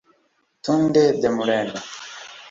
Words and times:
Tunde 0.63 1.03
Demuren 1.21 1.69